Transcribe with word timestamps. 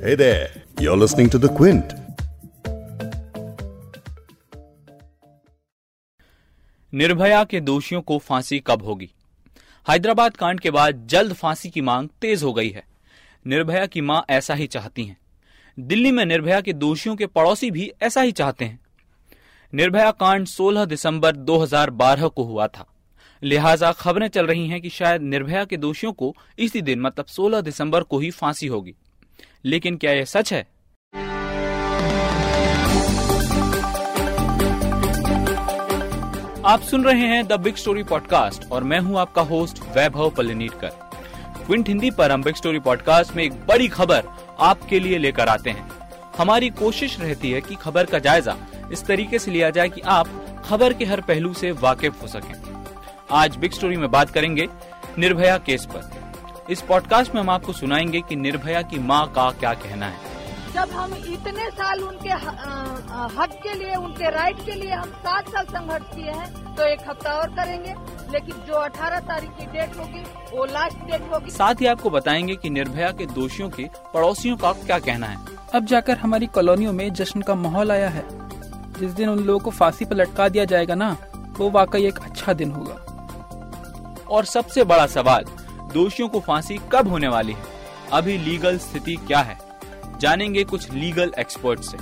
Hey 0.00 0.16
there, 0.16 0.58
you're 0.80 1.04
listening 1.04 1.34
to 1.34 1.44
The 1.44 1.56
Quint. 1.60 1.94
Nirbhaya 6.94 7.44
के 7.44 7.60
दोषियों 7.60 8.02
को 8.02 8.18
फांसी 8.18 8.60
कब 8.60 8.82
होगी? 8.82 9.10
हैदराबाद 9.90 10.36
कांड 10.36 10.60
के 10.60 10.70
बाद 10.70 11.06
जल्द 11.06 11.32
फांसी 11.32 11.70
की 11.70 11.80
मांग 11.80 12.08
तेज 12.20 12.42
हो 12.42 12.52
गई 12.52 12.70
है। 12.70 12.86
निर्भया 13.46 13.86
की 13.86 14.00
माँ 14.00 14.24
ऐसा 14.30 14.54
ही 14.54 14.66
चाहती 14.66 15.04
हैं। 15.04 15.16
दिल्ली 15.80 16.10
में 16.10 16.24
निर्भया 16.24 16.60
के 16.60 16.72
दोषियों 16.72 17.16
के 17.16 17.26
पड़ोसी 17.26 17.70
भी 17.70 17.92
ऐसा 18.02 18.20
ही 18.20 18.32
चाहते 18.32 18.64
हैं। 18.64 18.80
निर्भया 19.74 20.10
कांड 20.10 20.46
16 20.46 20.84
दिसंबर 20.84 21.36
2012 21.36 22.28
को 22.28 22.44
हुआ 22.44 22.66
था। 22.66 22.86
लिहाजा 23.42 23.92
खबरें 23.92 24.28
चल 24.28 24.46
रही 24.46 24.68
हैं 24.68 24.80
कि 24.80 24.88
शायद 24.88 25.22
निर्भया 25.22 25.64
के 25.64 25.76
दोषियों 25.76 26.12
को 26.12 26.36
इसी 26.58 26.82
दिन 26.82 27.00
मतलब 27.00 27.26
16 27.26 27.60
दिसंबर 27.60 28.02
को 28.02 28.18
ही 28.18 28.30
फांसी 28.30 28.66
होगी। 28.66 28.94
लेकिन 29.64 29.96
क्या 29.96 30.12
यह 30.12 30.24
सच 30.24 30.52
है? 30.52 30.66
आप 36.64 36.80
सुन 36.80 37.04
रहे 37.04 37.20
हैं 37.20 37.46
द 37.46 37.52
बिग 37.52 37.74
स्टोरी 37.74 38.02
पॉडकास्ट 38.02 38.70
और 38.72 38.84
मैं 38.84 39.00
हूँ 39.00 39.18
आपका 39.18 39.42
होस्ट 39.42 39.78
वैभव 39.78 40.30
पल्लीनीटकर 40.30 40.88
क्विंट 41.66 41.88
हिंदी 41.88 42.10
पर 42.10 42.32
हम 42.32 42.42
बिग 42.42 42.54
स्टोरी 42.54 42.78
पॉडकास्ट 42.78 43.36
में 43.36 43.44
एक 43.44 43.52
बड़ी 43.52 43.88
खबर 43.88 44.22
आपके 44.60 45.00
लिए 45.00 45.18
लेकर 45.18 45.48
आते 45.48 45.70
हैं। 45.70 45.90
हमारी 46.38 46.70
कोशिश 46.70 47.20
रहती 47.20 47.50
है 47.50 47.60
कि 47.60 47.74
खबर 47.74 48.04
का 48.04 48.18
जायजा 48.18 48.56
इस 48.92 49.04
तरीके 49.04 49.38
से 49.38 49.50
लिया 49.50 49.70
जाए 49.70 49.88
कि 49.88 50.00
आप 50.00 50.28
खबर 50.64 50.92
के 50.92 51.04
हर 51.04 51.20
पहलू 51.20 51.54
से 51.54 51.70
वाकिफ 51.70 52.22
हो 52.22 52.26
सकें। 52.26 52.84
आज 53.30 53.56
बिग 53.56 53.72
स्टोरी 53.72 53.96
में 53.96 54.10
बात 54.10 54.30
करेंगे 54.30 54.68
निर्भया 55.18 55.58
केस 55.58 55.84
पर। 55.84 56.19
इस 56.70 56.80
पॉडकास्ट 56.80 57.34
में 57.34 57.40
हम 57.40 57.48
आपको 57.50 57.72
सुनाएँगे 57.72 58.20
कि 58.20 58.36
निर्भया 58.36 58.80
की 58.82 58.98
माँ 58.98 59.26
का 59.28 59.50
क्या 59.52 59.72
कहना 59.74 60.06
है। 60.06 60.28
जब 60.74 60.90
हम 60.90 61.14
इतने 61.14 61.68
साल 61.70 62.02
उनके 62.02 62.28
हक 63.38 63.58
के 63.62 63.74
लिए 63.74 63.94
उनके 63.94 64.30
राइट 64.30 64.64
के 64.66 64.74
लिए 64.74 64.90
हम 64.90 65.10
सात 65.24 65.48
साल 65.48 65.64
संघर्ष 65.64 66.14
किए 66.14 66.30
हैं 66.30 66.74
तो 66.76 66.84
एक 66.84 67.00
हफ़्ता 67.08 67.32
और 67.32 67.48
करेंगे 67.50 67.94
लेकिन 68.32 68.62
जो 68.68 68.74
18 68.74 69.20
तारीख 69.28 69.50
की 69.50 69.66
डेट 69.66 69.96
होगी 69.98 70.22
वो 70.52 70.64
लास्ट 70.64 70.98
डेट 71.06 71.32
होगी। 71.32 71.50
साथ 71.50 71.80
ही 71.80 71.86
आपको 71.86 72.10
बताएँगे 72.10 72.56
कि 72.56 72.70
निर्भया 72.70 73.10
के 73.12 73.26
दोषियों 73.28 73.68
के 73.70 73.88
पड़ोसियों 74.14 74.56
का 74.56 74.72
क्या 74.74 74.98
कहना 74.98 75.26
है। 75.26 75.38
अब 75.74 75.86
जाकर 75.86 76.18
हमारी 76.18 76.46
कॉलोनियों 76.48 76.92
में 76.92 77.12
जश्न 77.12 77.40
का 77.40 77.54
माहौल 77.56 77.92
आया 77.92 78.08
है। 78.08 78.24
जिस 79.00 79.10
दिन 79.12 79.28
उन 79.28 79.38
लोगों 79.38 79.60
को 79.60 79.70
फांसी 79.70 80.04
पर 80.04 80.16
लटका 80.16 80.48
दिया 80.48 80.64
जाएगा 80.64 80.94
ना 80.94 81.16
वो 81.58 81.70
वाकई 81.70 82.06
एक 82.06 82.18
अच्छा 82.20 82.52
दिन 82.52 82.70
होगा। 82.70 83.06
और 84.30 84.44
सबसे 84.44 84.84
बड़ा 84.84 85.06
सवाल 85.08 85.44
दोषियों 85.92 86.28
को 86.28 86.40
फांसी 86.40 86.78
कब 86.92 87.08
होने 87.08 87.28
वाली 87.28 87.52
है? 87.52 87.64
अभी 88.12 88.38
लीगल 88.38 88.78
स्थिति 88.78 89.16
क्या 89.26 89.40
है? 89.40 89.58
जानेंगे 90.20 90.64
कुछ 90.64 90.90
लीगल 90.92 91.32
एक्सपर्ट 91.38 91.80
से। 91.80 91.98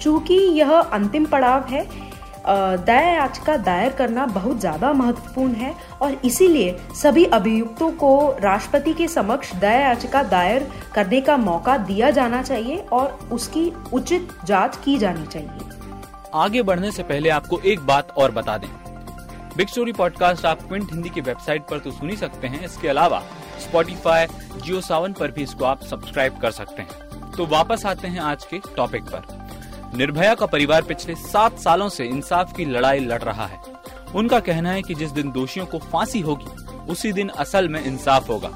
चूँकि 0.00 0.34
यह 0.34 0.72
अंतिम 0.72 1.26
पड़ाव 1.26 1.64
है 1.64 1.86
दया 2.46 3.00
याचिका 3.00 3.56
दायर 3.56 3.92
करना 3.92 4.24
बहुत 4.26 4.58
ज़्यादा 4.60 4.92
महत्वपूर्ण 4.92 5.52
है 5.52 5.74
और 6.02 6.12
इसीलिए 6.24 6.76
सभी 6.94 7.24
अभियुक्तों 7.24 7.90
को 7.92 8.10
राष्ट्रपति 8.40 8.94
के 8.94 9.06
समक्ष 9.08 9.54
दया 9.54 9.78
याचिका 9.78 10.22
दायर 10.22 10.66
करने 10.94 11.20
का 11.20 11.36
मौका 11.36 11.76
दिया 11.80 12.10
जाना 12.10 12.42
चाहिए 12.42 12.76
और 12.92 13.18
उसकी 13.32 13.70
उचित 13.92 14.28
जाँच 14.44 14.76
की 14.84 14.96
जानी 14.98 15.26
चाहिए। 15.26 15.70
आगे 16.34 16.62
बढ़ने 16.62 16.90
से 16.90 17.02
पहले 17.02 17.28
आपको 17.28 17.58
एक 17.60 17.80
बात 17.80 18.10
और 18.10 18.30
बता 18.30 18.56
दें। 18.58 18.68
बिग 19.56 19.68
स्टोरी 19.68 19.92
पॉडकास्ट 19.92 20.46
आप 20.46 20.62
क्विंट 20.62 20.92
हिंदी 20.92 21.08
की 21.08 21.20
वेबसाइट 21.20 21.62
पर 21.62 21.78
तो 21.78 21.90
सुन 21.90 22.10
ही 22.10 22.16
सकते 22.16 22.46
हैं। 22.46 22.64
इसके 22.64 22.88
अलावा 22.88 23.22
स्पॉटिफाई 23.60 24.26
जियो 24.56 24.80
सावन 24.80 25.12
पर 25.12 25.30
भी 25.30 25.42
इसको 25.42 25.64
आप 25.64 25.82
सब्सक्राइब 25.82 26.38
कर 26.38 26.50
सकते 26.50 26.82
हैं। 26.82 27.30
तो 27.30 27.46
वापस 27.46 27.86
आते 27.86 28.08
हैं 28.08 28.20
आज 28.20 28.44
के 28.44 28.58
टॉपिक 28.76 29.02
पर। 29.04 29.96
निर्भया 29.96 30.34
का 30.34 30.46
परिवार 30.46 30.82
पिछले 30.82 31.14
सात 31.14 31.58
सालों 31.58 31.88
से 31.88 32.04
इंसाफ 32.04 32.56
की 32.56 32.64
लड़ाई 32.64 33.00
लड़ 33.00 33.22
रहा 33.22 33.46
है। 33.46 33.60
उनका 34.14 34.40
कहना 34.40 34.70
है 34.70 34.82
कि 34.82 34.94
जिस 34.94 35.10
दिन 35.10 35.30
दोषियों 35.32 35.66
को 35.66 35.78
फांसी 35.78 36.20
होगी, 36.20 36.66
उसी 36.92 37.12
दिन 37.12 37.28
असल 37.28 37.68
में 37.68 37.84
इंसाफ 37.84 38.28
होगा। 38.28 38.50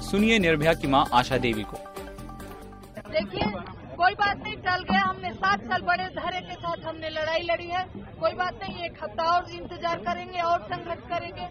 सुनिए 0.00 0.38
निर्भया 0.38 0.74
की 0.74 0.86
माँ 0.86 1.06
आशा 1.12 1.38
देवी 1.38 1.62
को। 1.62 1.78
देखिए 3.10 3.46
कोई 4.00 4.14
बात 4.14 4.36
नहीं 4.36 4.54
टल 4.56 4.84
गया। 4.90 5.00
हमने 5.00 5.30
सात 5.32 5.64
साल 5.70 5.82
बड़े 5.86 6.04
धैर्य 6.12 6.40
के 6.40 6.54
साथ 6.54 6.84
हमने 6.84 7.08
लड़ाई 7.10 7.42
लड़ी 7.42 7.66
है। 7.68 7.82
कोई 8.20 8.32
बात 8.34 8.60
नहीं, 8.62 8.84
एक 8.84 9.02
हफ़्ता 9.02 9.24
और 9.32 9.50
इंतज़ार 9.52 9.98
करेंगे 10.06 10.40
और 10.42 10.62
संघर्ष 10.64 11.02
करेंगे। 11.10 11.48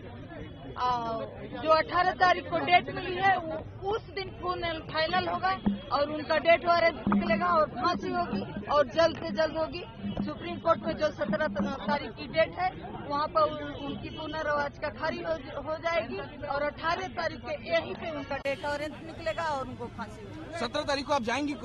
जो 0.80 1.70
18 1.72 2.14
तारीख 2.20 2.50
को 2.50 2.60
डेट 2.66 2.90
मिली 2.96 3.16
है 3.16 3.36
वो 3.40 3.92
उस 3.92 4.10
दिन 4.16 4.30
फाइनल 4.44 4.80
फाइनल 4.92 5.28
होगा 5.30 5.50
और 5.96 6.12
उनका 6.12 6.38
डेट 6.46 6.66
वारंट 6.66 7.08
निकलेगा 7.08 7.48
और 7.54 7.66
फांसी 7.72 8.12
होगी 8.12 8.42
और 8.76 8.88
जल्द 8.96 9.18
से 9.18 9.32
जल्द 9.38 9.58
होगी। 9.58 9.84
सुप्रीम 10.26 10.58
कोर्ट 10.60 10.86
में 10.86 10.94
जो 10.98 11.08
17 11.18 11.48
तारीख 11.82 12.12
की 12.12 12.28
डेट 12.34 12.60
है 12.60 12.70
वहाँ 13.10 13.28
पर 13.36 13.42
उनकी 13.86 14.10
पुनर्वाज 14.10 14.78
का 14.80 14.90
खारिज 15.00 15.26
हो, 15.26 15.62
हो 15.62 15.76
जाएगी 15.78 16.18
और 16.48 16.64
18 16.64 17.08
तारीख 17.18 17.40
के 17.42 17.54
यहीं 17.70 17.94
पे 17.96 18.12
उनका 18.12 18.38
डेट 18.38 18.66
वारंट 18.66 19.04
निकलेगा 19.06 19.44
और 19.44 19.68
उनको 19.68 19.86
फांसी 19.98 20.26
होगी। 20.26 20.60
सत्रह 20.60 20.84
तारीख 20.84 21.06
को 21.08 21.14
आप 21.14 21.24
जाएँगी 21.24 21.56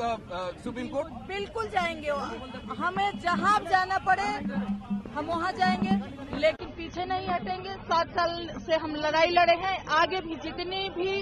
सुप्रीम 0.64 0.88
कोर्ट? 0.88 1.12
बिल्कुल 1.28 1.68
जाएँगे। 1.70 2.10
हमें 2.76 3.18
जहाँ 3.20 3.58
जाना 3.70 3.98
पड़े 4.06 4.28
हम 5.14 5.26
वहाँ 5.26 5.52
जाएँगे 5.52 6.38
लेकिन 6.38 6.68
पीछे 6.84 7.04
नहीं 7.04 7.28
हटेंगे। 7.28 7.74
सात 7.82 8.08
साल 8.10 8.48
से 8.60 8.76
हम 8.76 8.94
लड़ाई 8.96 9.28
लड़े 9.30 9.52
हैं। 9.58 9.76
आगे 9.90 10.20
भी 10.20 10.34
जितनी 10.38 10.88
भी 10.90 11.12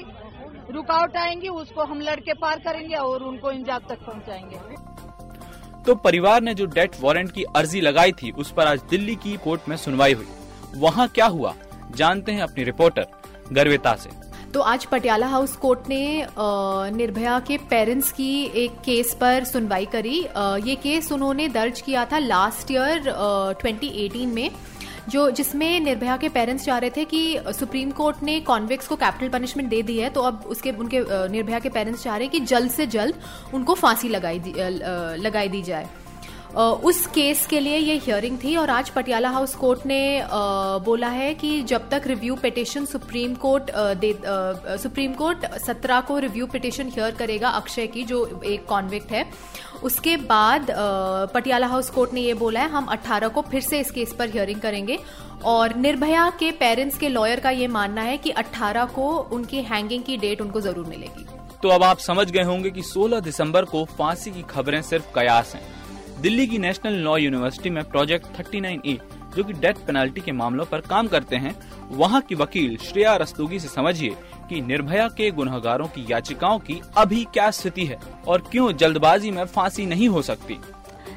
रुकावट 0.74 1.16
आएँगी 1.16 1.48
उसको 1.50 1.84
हम 1.84 2.00
लड़के 2.00 2.34
पार 2.34 2.58
करेंगे 2.58 2.94
और 2.96 3.22
उनको 3.22 3.50
इंजाब 3.50 3.82
तक 3.88 3.98
पहुंचाएँगे। 4.06 4.56
तो 5.84 5.94
परिवार 5.96 6.40
ने 6.42 6.54
जो 6.54 6.66
डेथ 6.68 7.00
वारंट 7.00 7.30
की 7.32 7.42
अर्जी 7.56 7.80
लगाई 7.80 8.12
थी 8.12 8.30
उस 8.32 8.50
पर 8.52 8.66
आज 8.66 8.80
दिल्ली 8.90 9.14
की 9.16 9.36
कोर्ट 9.44 9.68
में 9.68 9.76
सुनवाई 9.76 10.12
हुई। 10.12 10.26
वहाँ 10.76 11.06
क्या 11.10 11.26
हुआ 11.26 11.54
जानते 11.96 12.32
हैं 12.32 12.42
अपनी 12.42 12.64
रिपोर्टर 12.64 13.06
गर्विता 13.52 13.94
से। 13.96 14.10
तो 14.52 14.60
आज 14.62 14.84
पटियाला 14.86 15.26
हाउस 15.26 15.56
कोर्ट 15.56 15.88
ने 15.88 16.26
निर्भया 16.96 17.38
के 17.40 17.56
पेरेंट्स 17.70 18.12
की 18.12 18.32
एक 18.64 18.80
केस 18.84 19.14
पर 19.20 19.44
सुनवाई 19.44 19.86
करी। 19.86 20.18
ये 20.66 20.74
केस 20.82 21.12
उन्होंने 21.12 21.48
दर्ज 21.50 21.80
किया 21.80 22.04
था 22.04 22.18
लास्ट 22.18 22.70
ईयर 22.70 23.10
2018 23.62 24.26
में। 24.26 24.50
जो 25.08 25.30
जिसमें 25.30 25.80
निर्भया 25.80 26.16
के 26.16 26.28
पेरेंट्स 26.28 26.64
चाह 26.64 26.78
रहे 26.78 26.90
थे 26.90 27.04
कि 27.04 27.38
सुप्रीम 27.58 27.90
कोर्ट 27.90 28.22
ने 28.22 28.38
कॉन्विक्स 28.40 28.88
को 28.88 28.96
कैपिटल 28.96 29.28
पनिशमेंट 29.28 29.68
दे 29.68 29.82
दी 29.82 29.98
है 29.98 30.10
तो 30.10 30.20
अब 30.20 30.44
उसके 30.46 30.70
उनके 30.72 31.00
निर्भया 31.28 31.58
के 31.58 31.68
पेरेंट्स 31.68 32.02
चाह 32.02 32.16
रहे 32.16 32.24
हैं 32.24 32.32
कि 32.32 32.40
जल्द 32.46 32.70
से 32.70 32.86
जल्द 32.86 33.14
उनको 33.54 33.74
फांसी 33.74 34.08
लगाई 34.08 34.38
दी, 34.38 34.52
लगाई 35.22 35.48
दी 35.48 35.62
जाए। 35.62 35.88
उस 36.54 37.06
केस 37.06 37.46
के 37.46 37.58
लिए 37.60 37.76
ये 37.76 37.94
हियरिंग 37.96 38.36
थी 38.38 38.54
और 38.56 38.70
आज 38.70 38.88
पटियाला 38.90 39.28
हाउस 39.30 39.54
कोर्ट 39.54 39.86
ने 39.86 40.22
बोला 40.84 41.08
है 41.08 41.32
कि 41.34 41.62
जब 41.62 41.88
तक 41.90 42.02
रिव्यू 42.06 42.34
पिटिशन 42.36 42.84
सुप्रीम 42.84 43.34
कोर्ट 43.34 43.70
दे 44.00 44.12
सुप्रीम 44.78 45.14
कोर्ट 45.14 45.46
17 45.60 46.02
को 46.06 46.18
रिव्यू 46.18 46.46
पिटिशन 46.46 46.88
हियर 46.88 47.14
करेगा 47.14 47.48
अक्षय 47.50 47.86
की, 47.86 48.02
जो 48.04 48.42
एक 48.44 48.66
कॉन्विक्ट 48.66 49.12
है, 49.12 49.24
उसके 49.82 50.16
बाद 50.18 50.66
पटियाला 51.34 51.66
हाउस 51.66 51.90
कोर्ट 51.90 52.14
ने 52.14 52.20
ये 52.20 52.34
बोला 52.34 52.60
है, 52.60 52.68
हम 52.68 52.86
18 52.86 53.28
को 53.28 53.42
फिर 53.42 53.60
से 53.60 53.80
इस 53.80 53.90
केस 53.90 54.12
पर 54.12 54.30
हियरिंग 54.30 54.60
करेंगे 54.60 54.98
और 55.44 55.74
निर्भया 55.76 56.30
के 56.38 56.50
पेरेंट्स 56.52 56.98
के 56.98 57.08
लॉयर 57.08 57.40
का 57.40 57.50
ये 57.50 57.68
मानना 57.70 58.02
है 58.02 58.16
कि 58.16 58.30
18 58.32 58.86
को 58.94 59.10
उनकी 59.32 59.62
हैंगिंग 59.62 60.02
की 60.02 60.16
डेट 60.16 60.40
उनको 60.40 60.60
ज़रूर 60.60 60.86
मिलेगी। 60.86 61.26
तो 61.62 61.68
अब 61.68 61.82
आप 61.82 61.98
समझ 62.00 62.30
गए 62.30 62.42
होंगे 62.42 62.70
कि 62.70 62.82
16 62.84 63.20
दिसंबर 63.20 63.64
को 63.64 63.84
फांसी 63.98 64.30
की 64.30 64.42
खबरें 64.50 64.82
सिर्फ़ 64.82 65.14
कयास 65.14 65.54
हैं। 65.54 65.81
दिल्ली 66.22 66.46
की 66.46 66.58
नेशनल 66.58 66.92
लॉ 66.94 67.16
यूनिवर्सिटी 67.16 67.70
में 67.70 67.82
प्रोजेक्ट 67.84 68.26
39 68.36 68.66
ए, 68.86 68.98
जो 69.36 69.44
कि 69.44 69.52
डेथ 69.52 69.74
पेनल्टी 69.86 70.20
के 70.20 70.32
मामलों 70.32 70.64
पर 70.64 70.80
काम 70.80 71.06
करते 71.08 71.36
हैं, 71.36 71.54
वहाँ 71.90 72.20
की 72.20 72.34
वकील 72.34 72.76
श्रेया 72.76 73.14
रस्तोगी 73.16 73.58
से 73.58 73.68
समझिए 73.68 74.10
कि 74.48 74.60
निर्भया 74.60 75.08
के 75.08 75.30
गुनहगारों 75.30 75.86
की 75.86 76.06
याचिकाओं 76.10 76.58
की 76.58 76.80
अभी 76.96 77.24
क्या 77.24 77.50
स्थिति 77.50 77.84
है 77.84 77.98
और 78.28 78.42
क्यों 78.50 78.70
जल्दबाजी 78.72 79.30
में 79.30 79.44
फांसी 79.44 79.86
नहीं 79.86 80.08
हो 80.08 80.22
सकती। 80.22 80.58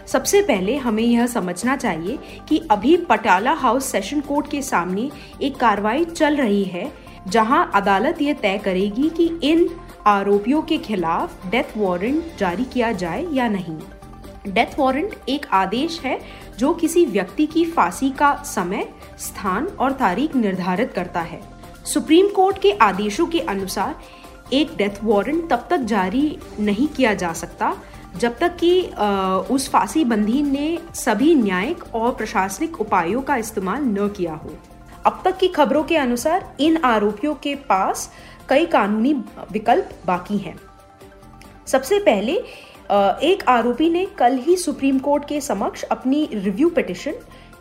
सबसे 0.07 0.41
पहले 0.41 0.77
हमें 0.77 1.03
यह 1.03 1.27
समझना 1.27 1.75
चाहिए 1.75 2.17
कि 2.49 2.57
अभी 2.71 2.97
पटाला 2.97 3.53
हाउस 3.53 3.85
सेशन 3.85 4.21
कोर्ट 4.21 4.49
के 4.51 4.61
सामने 4.61 5.09
एक 5.41 5.55
कार्रवाई 5.55 6.05
चल 6.05 6.35
रही 6.35 6.63
है, 6.63 6.91
जहाँ 7.27 7.71
अदालत 7.75 8.21
यह 8.21 8.33
तय 8.33 8.57
करेगी 8.57 9.09
कि 9.09 9.31
इन 9.43 9.69
आरोपियों 10.07 10.61
के 10.61 10.77
खिलाफ 10.77 11.47
डेथ 11.47 11.77
वारंट 11.77 12.37
जारी 12.39 12.65
किया 12.65 12.91
जाए 12.93 13.25
या 13.33 13.47
नहीं। 13.47 13.77
डेथ 14.47 14.79
वारंट 14.79 15.15
एक 15.29 15.45
आदेश 15.53 15.99
है 15.99 16.19
जो 16.57 16.73
किसी 16.73 17.05
व्यक्ति 17.05 17.45
की 17.45 17.65
फांसी 17.65 18.09
का 18.09 18.33
समय, 18.45 18.87
स्थान 19.19 19.67
और 19.79 19.91
तारीख 19.93 20.35
निर्धारित 20.35 20.93
करता 20.93 21.21
है। 21.21 21.41
सुप्रीम 21.85 22.27
कोर्ट 22.27 22.61
के 22.61 22.71
आदेशों 22.81 23.25
के 23.27 23.39
अनुसार 23.39 23.95
एक 24.53 24.75
डेथ 24.77 25.03
वारंट 25.03 25.49
तब 25.49 25.67
तक 25.69 25.77
जारी 25.77 26.37
नहीं 26.59 26.87
किया 26.87 27.13
जा 27.13 27.31
सकता, 27.33 27.75
जब 28.17 28.37
तक 28.37 28.55
कि 28.55 28.81
उस 29.53 29.69
फांसी 29.69 30.03
बंदी 30.05 30.41
ने 30.41 30.77
सभी 30.95 31.33
न्यायिक 31.35 31.83
और 31.95 32.11
प्रशासनिक 32.11 32.79
उपायों 32.81 33.21
का 33.21 33.35
इस्तेमाल 33.35 33.83
न 33.83 34.07
किया 34.07 34.33
हो। 34.33 34.53
अब 35.05 35.21
तक 35.25 35.37
की 35.37 35.47
खबरों 35.47 35.83
के 35.83 35.97
अनुसार 35.97 36.55
इन 36.59 36.77
आरोपियों 36.77 37.33
के 37.35 37.55
पास 37.55 38.09
कई 38.49 38.65
कानूनी 38.65 39.13
विकल्प 39.51 39.89
बाकी 40.05 40.37
हैं। 40.37 40.55
सबसे 41.67 41.99
पहले 41.99 42.41
एक 42.91 43.43
आरोपी 43.47 43.89
ने 43.89 44.05
कल 44.17 44.37
ही 44.37 44.55
सुप्रीम 44.55 44.99
कोर्ट 44.99 45.27
के 45.27 45.39
समक्ष 45.41 45.83
अपनी 45.83 46.27
रिव्यू 46.33 46.69
पिटिशन, 46.69 47.13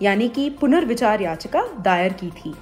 यानी 0.03 0.29
कि 0.29 0.49
पुनर्विचार 0.51 1.21
याचिका, 1.21 1.63
दायर 1.79 2.13
की 2.13 2.31
थी। 2.31 2.55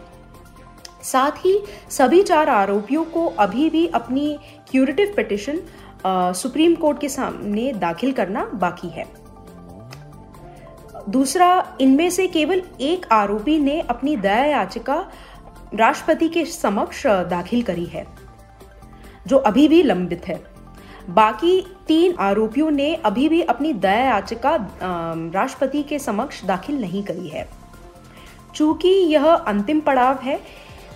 साथ 1.03 1.45
ही 1.45 1.59
सभी 1.91 2.23
चार 2.23 2.49
आरोपियों 2.49 3.05
को 3.05 3.27
अभी 3.39 3.69
भी 3.71 3.87
अपनी 3.87 4.37
क्यूरेटिव 4.71 5.13
पिटिशन 5.17 5.61
सुप्रीम 6.35 6.75
कोर्ट 6.75 7.01
के 7.01 7.09
सामने 7.09 7.73
दाखिल 7.73 8.13
करना 8.13 8.45
बाकी 8.55 8.89
है। 8.89 9.07
दूसरा, 11.09 11.77
इनमें 11.81 12.09
से 12.11 12.27
केवल 12.27 12.63
एक 12.81 13.07
आरोपी 13.13 13.59
ने 13.59 13.81
अपनी 13.81 14.17
दया 14.17 14.45
याचिका 14.45 14.97
राष्ट्रपति 15.75 16.29
के 16.29 16.45
समक्ष 16.45 17.07
दाखिल 17.07 17.63
करी 17.63 17.85
है, 17.85 18.07
जो 19.27 19.37
अभी 19.39 19.69
भी 19.69 19.83
लंबित 19.83 20.29
है। 20.29 20.41
बाकी 21.11 21.61
तीन 21.89 22.15
आरोपियों 22.21 22.71
ने 22.71 22.95
अभी 22.97 23.29
भी 23.29 23.41
अपनी 23.43 23.73
दया 23.75 24.05
याचिका 24.05 24.57
राष्ट्रपति 25.35 25.83
के 25.83 25.99
समक्ष 25.99 26.45
दाखिल 26.45 26.81
नहीं 26.81 27.03
करी 27.03 27.29
है। 27.29 27.49
चूँकि 28.55 28.89
यह 28.89 29.27
अंतिम 29.27 29.81
पड़ाव 29.81 30.19
है 30.23 30.41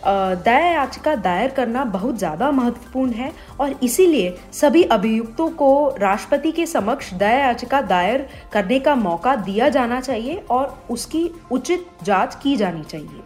दया 0.06 0.66
याचिका 0.66 1.14
दायर 1.16 1.50
करना 1.50 1.84
बहुत 1.84 2.18
ज़्यादा 2.18 2.50
महत्वपूर्ण 2.50 3.12
है 3.12 3.32
और 3.60 3.74
इसीलिए 3.82 4.36
सभी 4.52 4.82
अभियुक्तों 4.82 5.48
को 5.50 5.88
राष्ट्रपति 5.98 6.52
के 6.52 6.66
समक्ष 6.66 7.12
दया 7.14 7.38
याचिका 7.38 7.80
दायर 7.82 8.26
करने 8.52 8.78
का 8.80 8.94
मौका 8.94 9.34
दिया 9.36 9.68
जाना 9.68 10.00
चाहिए 10.00 10.36
और 10.50 10.78
उसकी 10.90 11.30
उचित 11.52 11.86
जाँच 12.04 12.38
की 12.42 12.56
जानी 12.56 12.82
चाहिए। 12.82 13.22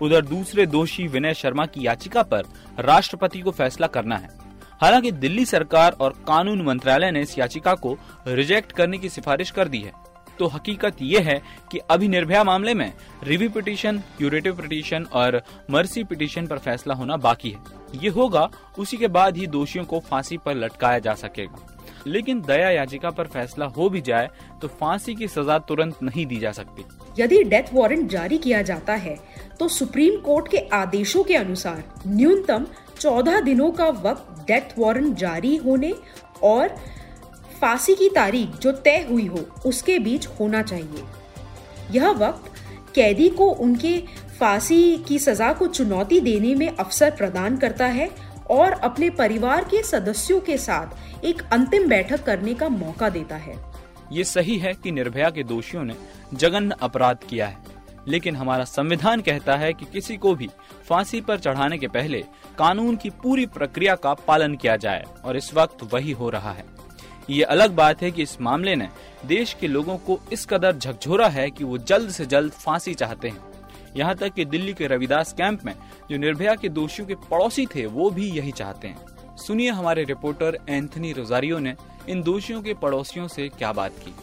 उधर 0.00 0.24
दूसरे 0.24 0.66
दोषी 0.66 1.06
विनय 1.08 1.34
शर्मा 1.34 1.66
की 1.66 1.86
याचिका 1.86 2.22
पर 2.22 2.44
राष्ट्रपति 2.78 3.40
को 3.40 3.50
फैसला 3.50 3.86
करना 3.86 4.16
है। 4.16 4.45
हालाँकि 4.80 5.10
दिल्ली 5.12 5.44
सरकार 5.44 5.96
और 6.00 6.12
कानून 6.26 6.62
मंत्रालय 6.62 7.10
ने 7.10 7.20
इस 7.20 7.38
याचिका 7.38 7.74
को 7.74 7.96
रिजेक्ट 8.28 8.72
करने 8.72 8.98
की 8.98 9.08
सिफारिश 9.08 9.50
कर 9.50 9.68
दी 9.68 9.78
है। 9.78 9.92
तो 10.38 10.46
हकीकत 10.46 10.96
ये 11.02 11.20
है 11.20 11.40
कि 11.72 11.78
अभी 11.90 12.08
निर्भया 12.08 12.42
मामले 12.44 12.74
में 12.74 12.92
रिव्यू 13.24 13.50
पिटीशन, 13.50 13.98
क्यूरेटिव 14.18 14.56
पिटीशन 14.56 15.06
और 15.12 15.40
मर्सी 15.70 16.04
पिटीशन 16.04 16.46
पर 16.46 16.58
फैसला 16.58 16.94
होना 16.94 17.16
बाकी 17.18 17.50
है। 17.50 18.00
ये 18.02 18.08
होगा, 18.08 18.48
उसी 18.78 18.96
के 18.96 19.08
बाद 19.08 19.36
ही 19.36 19.46
दोषियों 19.46 19.84
को 19.84 20.00
फांसी 20.00 20.36
पर 20.36 20.54
लटकाया 20.54 20.98
जा 20.98 21.14
सकेगा। 21.14 21.72
लेकिन 22.06 22.40
दया 22.40 22.68
याचिका 22.70 23.10
पर 23.10 23.26
फैसला 23.26 23.66
हो 23.66 23.88
भी 23.90 24.00
जाए 24.00 24.28
तो 24.62 24.68
फांसी 24.70 25.14
की 25.14 25.28
सजा 25.28 25.58
तुरंत 25.58 26.02
नहीं 26.02 26.26
दी 26.26 26.36
जा 26.36 26.52
सकती। 26.52 26.84
यदि 27.18 27.42
डेथ 27.44 27.72
वारंट 27.74 28.08
जारी 28.10 28.38
किया 28.38 28.60
जाता 28.62 28.94
है 28.94 29.16
तो 29.60 29.68
सुप्रीम 29.68 30.20
कोर्ट 30.20 30.48
के 30.48 30.58
आदेशों 30.72 31.22
के 31.24 31.34
अनुसार 31.34 31.82
न्यूनतम 32.06 32.66
चौदह 33.00 33.40
दिनों 33.40 33.70
का 33.70 33.88
वक्त 33.88 34.44
डेथ 34.48 34.78
वारंट 34.78 35.16
जारी 35.16 35.56
होने 35.56 35.94
और 36.42 36.76
फांसी 37.60 37.94
की 37.94 38.08
तारीख 38.08 38.58
जो 38.60 38.72
तय 38.72 39.06
हुई 39.10 39.26
हो, 39.26 39.38
उसके 39.66 39.98
बीच 39.98 40.26
होना 40.40 40.62
चाहिए। 40.62 41.04
यह 41.90 42.10
वक्त 42.10 42.52
कैदी 42.94 43.28
को 43.28 43.50
उनके 43.50 43.98
फांसी 44.40 44.96
की 44.98 45.18
सजा 45.18 45.52
को 45.52 45.66
चुनौती 45.66 46.20
देने 46.20 46.54
में 46.54 46.68
अवसर 46.68 47.10
प्रदान 47.10 47.56
करता 47.56 47.86
है 47.86 48.10
और 48.50 48.72
अपने 48.72 49.10
परिवार 49.10 49.64
के 49.64 49.82
सदस्यों 49.82 50.40
के 50.40 50.56
साथ 50.58 51.24
एक 51.24 51.42
अंतिम 51.52 51.88
बैठक 51.88 52.24
करने 52.24 52.54
का 52.54 52.68
मौका 52.68 53.08
देता 53.08 53.36
है। 53.36 53.56
ये 54.12 54.24
सही 54.24 54.58
है 54.58 54.72
कि 54.74 54.90
निर्भया 54.90 55.30
के 55.30 55.42
दोषियों 55.42 55.84
ने 55.84 55.94
जघन्य 56.34 56.76
अपराध 56.80 57.18
किया 57.30 57.46
है। 57.46 57.75
लेकिन 58.08 58.36
हमारा 58.36 58.64
संविधान 58.64 59.20
कहता 59.20 59.56
है 59.56 59.72
कि 59.72 59.84
किसी 59.84 60.16
को 60.16 60.34
भी 60.34 60.48
फांसी 60.88 61.20
पर 61.20 61.38
चढ़ाने 61.38 61.78
के 61.78 61.88
पहले 61.88 62.24
कानून 62.58 62.96
की 62.96 63.10
पूरी 63.22 63.46
प्रक्रिया 63.46 63.94
का 63.94 64.14
पालन 64.26 64.54
किया 64.54 64.76
जाए, 64.76 65.04
और 65.24 65.36
इस 65.36 65.52
वक्त 65.54 65.82
वही 65.92 66.12
हो 66.12 66.30
रहा 66.30 66.52
है। 66.52 66.64
ये 67.30 67.42
अलग 67.42 67.74
बात 67.74 68.02
है 68.02 68.10
कि 68.10 68.22
इस 68.22 68.40
मामले 68.40 68.74
ने 68.76 68.88
देश 69.26 69.52
के 69.52 69.68
लोगों 69.68 69.96
को 69.96 70.18
इस 70.32 70.46
कदर 70.46 70.76
झकझोरा 70.76 71.28
है 71.28 71.50
कि 71.50 71.64
वो 71.64 71.78
जल्द 71.78 72.10
से 72.10 72.26
जल्द 72.26 72.52
फांसी 72.54 72.94
चाहते 72.94 73.28
हैं। 73.28 73.44
यहाँ 73.96 74.14
तक 74.14 74.34
कि 74.34 74.44
दिल्ली 74.44 74.72
के 74.74 74.86
रविदास 74.86 75.32
कैंप 75.32 75.64
में 75.64 75.74
जो 76.10 76.16
निर्भया 76.16 76.54
के 76.54 76.68
दोषियों 76.68 77.06
के 77.08 77.14
पड़ोसी 77.30 77.66
थे, 77.66 77.86
वो 77.86 78.10
भी 78.10 78.30
यही 78.30 78.52
चाहते 78.52 78.88
हैं। 78.88 79.36
सुनिए 79.36 79.70
हमारे 79.70 80.04
रिपोर्टर 80.04 80.58
एंथनी 80.68 81.12
रोजारियो 81.12 81.58
ने 81.58 81.74
इन 82.08 82.22
दोषियों 82.22 82.62
के 82.62 82.74
पड़ोसियों 82.74 83.26
से 83.28 83.48
क्या 83.48 83.72
बात 83.72 83.92
की। 83.98 84.14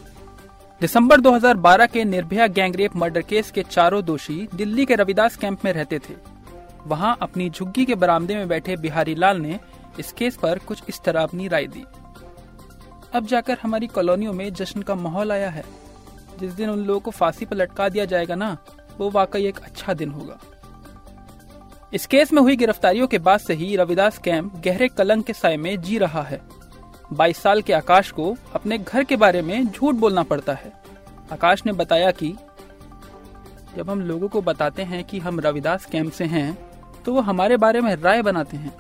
दिसंबर 0.83 1.21
2012 1.21 1.87
के 1.87 2.03
निर्भया 2.03 2.47
गैंगरेप 2.47 2.95
मर्डर 2.95 3.21
केस 3.21 3.51
के 3.51 3.63
चारों 3.63 4.05
दोषी 4.05 4.47
दिल्ली 4.55 4.85
के 4.85 4.95
रविदास 4.95 5.35
कैंप 5.35 5.65
में 5.65 5.73
रहते 5.73 5.99
थे। 5.99 6.13
वहाँ 6.87 7.17
अपनी 7.21 7.49
झुग्गी 7.49 7.85
के 7.85 7.95
बरामदे 7.95 8.35
में 8.35 8.47
बैठे 8.47 8.75
बिहारी 8.75 9.15
लाल 9.15 9.37
ने 9.37 9.59
इस 9.99 10.11
केस 10.11 10.35
पर 10.35 10.59
कुछ 10.59 10.83
इस 10.89 11.01
तरह 11.05 11.23
अपनी 11.23 11.47
राय 11.47 11.67
दी। 11.67 11.83
अब 13.13 13.25
जाकर 13.25 13.57
हमारी 13.63 13.87
कॉलोनियों 13.87 14.33
में 14.33 14.53
जश्न 14.53 14.81
का 14.81 14.95
माहौल 14.95 15.31
आया 15.31 15.49
है। 15.49 15.63
जिस 16.39 16.53
दिन 16.53 16.69
उन 16.69 16.79
लोगों 16.79 16.99
को 16.99 17.11
फांसी 17.11 17.45
पर 17.45 17.55
लटका 17.55 17.89
दिया 17.89 18.05
जाएगा 18.05 18.35
ना, 18.35 18.57
वो 18.97 19.09
वाकई 19.09 19.45
एक 19.45 19.59
अच्छा 19.59 19.93
दिन 19.93 20.09
होगा। 20.09 20.39
इस 21.93 22.05
केस 22.05 22.33
में 22.33 22.41
हुई 22.41 22.55
गिरफ्तारियों 22.55 23.07
के 23.07 23.17
बाद 23.17 23.39
से 23.39 23.53
ही 23.53 23.75
रविदास 23.75 24.17
कैंप 24.17 24.55
गहरे 24.55 24.87
कलंक 24.87 25.25
के 25.25 25.33
साय 25.33 25.57
में 25.57 25.81
जी 25.81 25.97
रहा 25.97 26.23
है। 26.23 26.62
22 27.13 27.37
साल 27.37 27.61
के 27.61 27.73
आकाश 27.73 28.11
को 28.11 28.35
अपने 28.55 28.77
घर 28.77 29.03
के 29.03 29.15
बारे 29.15 29.41
में 29.41 29.65
झूठ 29.65 29.95
बोलना 29.95 30.23
पड़ता 30.23 30.53
है। 30.53 30.71
आकाश 31.31 31.65
ने 31.65 31.71
बताया 31.73 32.11
कि 32.11 32.35
जब 33.75 33.89
हम 33.89 34.01
लोगों 34.01 34.27
को 34.27 34.41
बताते 34.41 34.83
हैं 34.83 35.03
कि 35.03 35.19
हम 35.19 35.39
रविदास 35.39 35.85
कैंप 35.85 36.11
से 36.11 36.25
हैं 36.25 36.57
तो 37.05 37.13
वो 37.13 37.21
हमारे 37.21 37.57
बारे 37.57 37.81
में 37.81 37.95
राय 37.95 38.21
बनाते 38.21 38.57
हैं। 38.57 38.73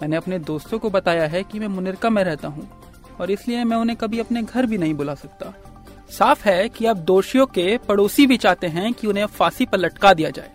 मैंने 0.00 0.16
अपने 0.16 0.38
दोस्तों 0.40 0.78
को 0.78 0.90
बताया 0.90 1.26
है 1.26 1.42
कि 1.42 1.58
मैं 1.58 1.68
मुनिरका 1.68 2.10
में 2.10 2.22
रहता 2.24 2.48
हूँ, 2.48 2.68
और 3.20 3.30
इसलिए 3.30 3.64
मैं 3.64 3.76
उन्हें 3.76 3.96
कभी 3.98 4.20
अपने 4.20 4.42
घर 4.42 4.66
भी 4.66 4.78
नहीं 4.78 4.94
बुला 4.94 5.14
सकता। 5.16 5.52
साफ़ 6.10 6.44
है 6.44 6.68
कि 6.68 6.86
अब 6.86 6.96
दोषियों 7.04 7.46
के 7.48 7.76
पड़ोसी 7.78 8.26
भी 8.26 8.36
चाहते 8.36 8.66
हैं 8.68 8.92
कि 8.92 9.06
उन्हें 9.06 9.26
फांसी 9.28 9.66
पर 9.66 9.78
लटका 9.78 10.12
दिया 10.14 10.30
जाए। 10.30 10.50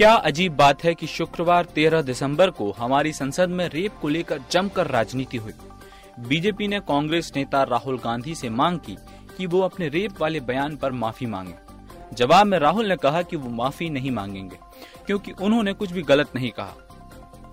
क्या 0.00 0.12
अजीब 0.14 0.54
बात 0.56 0.84
है 0.84 0.94
कि 0.94 1.06
शुक्रवार 1.06 1.64
13 1.64 2.02
दिसंबर 2.02 2.50
को 2.50 2.70
हमारी 2.70 3.12
संसद 3.12 3.48
में 3.48 3.68
रेप 3.68 3.94
को 4.02 4.08
लेकर 4.08 4.40
जमकर 4.50 4.86
राजनीति 4.86 5.36
हुई। 5.36 5.52
बीजेपी 6.28 6.68
ने 6.68 6.80
कांग्रेस 6.80 7.32
नेता 7.36 7.62
राहुल 7.62 7.98
गांधी 7.98 8.34
से 8.34 8.50
मांग 8.50 8.78
की 8.78 8.96
कि 9.38 9.46
वो 9.46 9.60
अपने 9.60 9.88
रेप 9.88 10.20
वाले 10.20 10.40
बयान 10.40 10.76
पर 10.76 10.92
माफ़ी 10.92 11.26
मांगे। 11.26 11.54
जवाब 12.14 12.46
में 12.46 12.58
राहुल 12.58 12.88
ने 12.88 12.96
कहा 12.96 13.22
कि 13.22 13.36
वो 13.36 13.50
माफ़ी 13.50 13.90
नहीं 13.90 14.10
मांगेंगे, 14.10 14.56
क्योंकि 15.06 15.32
उन्होंने 15.32 15.72
कुछ 15.72 15.92
भी 15.92 16.02
गलत 16.02 16.34
नहीं 16.36 16.50
कहा। 16.50 16.74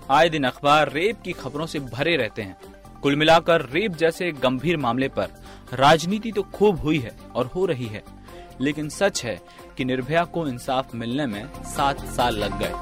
आए 0.09 0.29
दिन 0.29 0.43
अखबार 0.43 0.91
रेप 0.91 1.21
की 1.21 1.31
खबरों 1.31 1.65
से 1.65 1.79
भरे 1.79 2.15
रहते 2.15 2.41
हैं। 2.41 2.57
कुल 3.01 3.15
मिलाकर 3.15 3.69
रेप 3.69 3.95
जैसे 3.95 4.31
गंभीर 4.31 4.77
मामले 4.77 5.09
पर 5.09 5.27
राजनीति 5.73 6.31
तो 6.31 6.43
खूब 6.43 6.79
हुई 6.79 6.99
है 6.99 7.17
और 7.35 7.45
हो 7.45 7.65
रही 7.65 7.85
है। 7.85 8.16
लेकिन 8.61 8.89
सच 8.89 9.25
है 9.25 9.41
कि 9.77 9.85
निर्भया 9.85 10.25
को 10.25 10.47
इंसाफ 10.47 10.95
मिलने 10.95 11.25
में 11.25 11.63
सात 11.63 12.05
साल 12.05 12.35
लग 12.35 12.59
गए। 12.59 12.73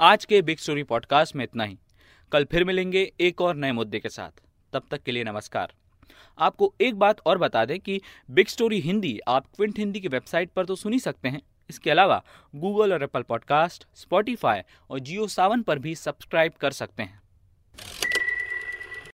आज 0.00 0.24
के 0.24 0.42
बिग 0.42 0.58
स्टोरी 0.58 0.82
पॉडकास्ट 0.82 1.36
में 1.36 1.44
इतना 1.44 1.64
ही। 1.64 1.78
कल 2.32 2.44
फिर 2.44 2.64
मिलेंगे 2.64 3.12
एक 3.20 3.40
और 3.40 3.56
नए 3.56 3.72
मुद्दे 3.72 4.00
के 4.00 4.08
साथ। 4.08 4.30
तब 4.72 4.82
तक 4.90 5.02
के 5.02 5.12
लिए 5.12 5.24
नमस्कार। 5.24 5.72
आपको 6.38 6.74
एक 6.80 6.94
बात 6.94 7.20
और 7.26 7.38
बता 7.38 7.64
दें 7.64 7.80
कि 7.80 8.00
बिग 8.30 8.46
स्टोरी 8.46 8.80
हिंदी 8.80 9.20
आप 9.28 9.46
क्विंट 9.56 9.78
हिंदी 9.78 10.00
की 10.00 10.08
वेबसाइट 10.08 10.50
पर 10.50 10.64
तो 10.64 10.76
सुन 10.76 10.98
सकते 10.98 11.28
हैं। 11.28 11.42
इसके 11.70 11.90
अलावा 11.90 12.24
गूगल 12.54 12.92
और 12.92 13.02
एप्पल 13.02 13.22
पॉडकास्ट 13.22 13.86
स्पॉटिफाई 13.94 14.60
और 14.90 14.98
जियो 14.98 15.26
सावन 15.26 15.62
पर 15.62 15.78
भी 15.78 15.94
सब्सक्राइब 15.94 16.52
कर 16.52 16.70
सकते 16.70 17.02
हैं। 17.02 17.23